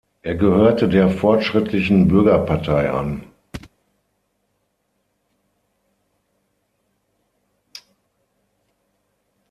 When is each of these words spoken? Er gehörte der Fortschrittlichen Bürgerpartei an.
Er 0.23 0.33
gehörte 0.33 0.89
der 0.89 1.11
Fortschrittlichen 1.11 2.07
Bürgerpartei 2.07 2.89
an. 2.89 3.23